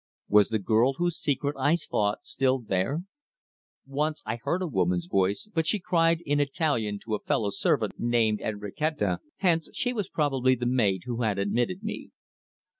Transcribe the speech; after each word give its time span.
Was 0.27 0.49
the 0.49 0.57
girl 0.57 0.93
whose 0.93 1.15
secret 1.19 1.55
I 1.59 1.75
sought 1.75 2.25
still 2.25 2.57
there? 2.57 3.03
Once 3.85 4.23
I 4.25 4.37
heard 4.37 4.63
a 4.63 4.67
woman's 4.67 5.05
voice, 5.05 5.47
but 5.53 5.67
she 5.67 5.77
cried 5.77 6.21
in 6.25 6.39
Italian 6.39 6.97
to 7.03 7.13
a 7.13 7.19
fellow 7.21 7.51
servant 7.51 7.93
named 7.99 8.41
Enrichetta, 8.41 9.19
hence 9.37 9.69
she 9.73 9.93
was 9.93 10.09
probably 10.09 10.55
the 10.55 10.65
maid 10.65 11.03
who 11.05 11.21
had 11.21 11.37
admitted 11.37 11.83
me. 11.83 12.09